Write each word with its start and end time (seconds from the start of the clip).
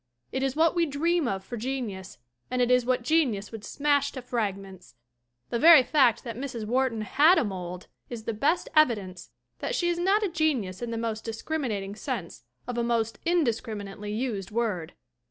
It 0.31 0.41
is 0.41 0.55
what 0.55 0.73
we 0.73 0.87
dream 0.87 1.27
of 1.27 1.43
for 1.43 1.57
genius 1.57 2.17
and 2.49 2.59
it 2.59 2.71
is 2.71 2.87
what 2.87 3.03
genius 3.03 3.51
would 3.51 3.63
smash 3.63 4.11
to 4.13 4.21
frag 4.23 4.57
ments! 4.57 4.95
The 5.51 5.59
very 5.59 5.83
fact 5.83 6.23
that 6.23 6.35
Mrs. 6.35 6.65
Wharton 6.65 7.01
had 7.01 7.37
a 7.37 7.43
mold 7.43 7.85
is 8.09 8.23
the 8.23 8.33
best 8.33 8.67
evidence 8.75 9.29
that 9.59 9.75
she 9.75 9.89
is 9.89 9.99
not 9.99 10.23
a 10.23 10.27
genius 10.27 10.81
in 10.81 10.89
the 10.89 10.97
most 10.97 11.23
discriminating 11.23 11.93
sense 11.93 12.43
of 12.65 12.79
a 12.79 12.83
most 12.83 13.19
indiscriminately 13.27 14.11
used 14.11 14.49
word. 14.49 14.93